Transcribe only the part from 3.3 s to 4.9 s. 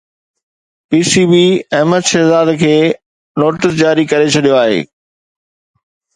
notice جاري ڪري ڇڏيو آهي